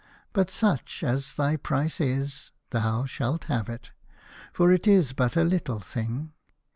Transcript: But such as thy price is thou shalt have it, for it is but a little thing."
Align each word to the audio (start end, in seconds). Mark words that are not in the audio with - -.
But 0.33 0.49
such 0.49 1.03
as 1.03 1.33
thy 1.35 1.57
price 1.57 2.01
is 2.01 2.49
thou 2.71 3.05
shalt 3.05 3.43
have 3.43 3.69
it, 3.69 3.91
for 4.51 4.71
it 4.71 4.87
is 4.87 5.13
but 5.13 5.37
a 5.37 5.43
little 5.43 5.79
thing." 5.79 6.33